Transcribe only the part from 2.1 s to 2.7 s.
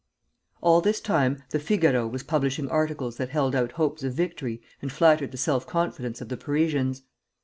publishing